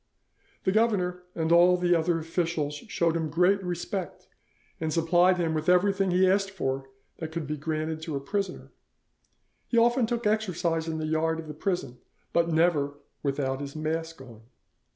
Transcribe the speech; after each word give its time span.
The 0.63 0.71
governor 0.71 1.21
and 1.35 1.51
all 1.51 1.77
the 1.77 1.93
other 1.93 2.17
officials 2.17 2.73
showed 2.73 3.15
him 3.15 3.29
great 3.29 3.63
respect, 3.63 4.27
and 4.79 4.91
supplied 4.91 5.37
him 5.37 5.53
with 5.53 5.69
everything 5.69 6.09
he 6.09 6.27
asked 6.27 6.49
for 6.49 6.89
that 7.19 7.31
could 7.31 7.45
be 7.45 7.55
granted 7.55 8.01
to 8.01 8.15
a 8.15 8.19
prisoner. 8.19 8.71
He 9.67 9.77
often 9.77 10.07
took 10.07 10.25
exercise 10.25 10.87
in 10.87 10.97
the 10.97 11.05
yard 11.05 11.39
of 11.39 11.47
the 11.47 11.53
prison, 11.53 11.99
but 12.33 12.49
never 12.49 12.97
without 13.21 13.61
his 13.61 13.75
mask 13.75 14.21
on. 14.21 14.41